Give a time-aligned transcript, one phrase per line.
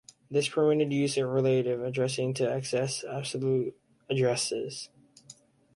[0.31, 4.89] This permitted use of relative addressing to access absolute addresses.